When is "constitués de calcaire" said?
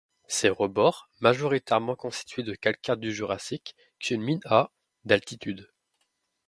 1.95-2.97